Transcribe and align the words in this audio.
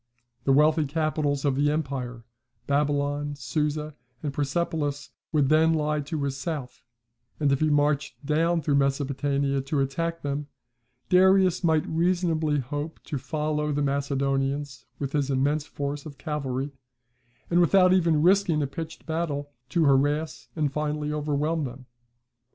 The 0.45 0.51
wealthy 0.51 0.85
capitals 0.85 1.45
of 1.45 1.55
the 1.55 1.69
empire, 1.69 2.23
Babylon, 2.65 3.35
Susa, 3.35 3.93
and 4.23 4.33
Persepolis, 4.33 5.11
would 5.31 5.49
then 5.49 5.75
lie 5.75 5.99
to 6.01 6.23
his 6.23 6.35
south; 6.37 6.81
and 7.39 7.51
if 7.51 7.59
he 7.59 7.69
marched 7.69 8.25
down 8.25 8.63
through 8.63 8.77
Mesopotamia 8.77 9.61
to 9.61 9.79
attack 9.79 10.23
them, 10.23 10.47
Darius 11.09 11.63
might 11.63 11.85
reasonably 11.85 12.57
hope 12.57 12.99
to 13.03 13.19
follow 13.19 13.71
the 13.71 13.83
Macedonians 13.83 14.87
with 14.97 15.11
his 15.13 15.29
immense 15.29 15.67
force 15.67 16.07
of 16.07 16.17
cavalry, 16.17 16.71
and, 17.51 17.61
without 17.61 17.93
even 17.93 18.23
risking 18.23 18.63
a 18.63 18.65
pitched 18.65 19.05
battle, 19.05 19.51
to 19.69 19.85
harass 19.85 20.47
and 20.55 20.73
finally 20.73 21.13
overwhelm 21.13 21.63
them. 21.63 21.85